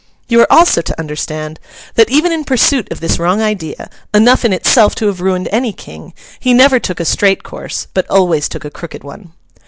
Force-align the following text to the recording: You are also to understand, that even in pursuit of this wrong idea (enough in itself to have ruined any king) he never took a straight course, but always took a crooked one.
You 0.27 0.41
are 0.41 0.51
also 0.51 0.81
to 0.81 0.99
understand, 0.99 1.59
that 1.93 2.09
even 2.09 2.31
in 2.31 2.43
pursuit 2.43 2.91
of 2.91 3.01
this 3.01 3.19
wrong 3.19 3.39
idea 3.39 3.87
(enough 4.15 4.43
in 4.43 4.51
itself 4.51 4.95
to 4.95 5.05
have 5.05 5.21
ruined 5.21 5.47
any 5.51 5.73
king) 5.73 6.15
he 6.39 6.55
never 6.55 6.79
took 6.79 6.99
a 6.99 7.05
straight 7.05 7.43
course, 7.43 7.85
but 7.93 8.09
always 8.09 8.49
took 8.49 8.65
a 8.65 8.71
crooked 8.71 9.03
one. 9.03 9.33